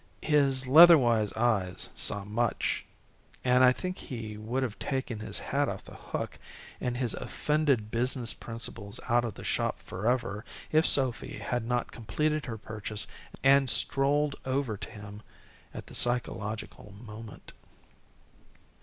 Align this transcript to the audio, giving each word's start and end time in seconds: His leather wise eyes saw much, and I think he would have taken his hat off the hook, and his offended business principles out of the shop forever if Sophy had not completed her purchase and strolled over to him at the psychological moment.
His 0.23 0.65
leather 0.65 0.97
wise 0.97 1.31
eyes 1.33 1.89
saw 1.93 2.25
much, 2.25 2.83
and 3.43 3.63
I 3.63 3.71
think 3.71 3.99
he 3.99 4.35
would 4.35 4.63
have 4.63 4.79
taken 4.79 5.19
his 5.19 5.37
hat 5.37 5.69
off 5.69 5.83
the 5.83 5.93
hook, 5.93 6.39
and 6.79 6.97
his 6.97 7.13
offended 7.13 7.91
business 7.91 8.33
principles 8.33 8.99
out 9.09 9.23
of 9.23 9.35
the 9.35 9.43
shop 9.43 9.77
forever 9.77 10.43
if 10.71 10.87
Sophy 10.87 11.37
had 11.37 11.65
not 11.67 11.91
completed 11.91 12.47
her 12.47 12.57
purchase 12.57 13.05
and 13.43 13.69
strolled 13.69 14.35
over 14.43 14.75
to 14.75 14.89
him 14.89 15.21
at 15.71 15.85
the 15.85 15.93
psychological 15.93 16.95
moment. 17.05 17.53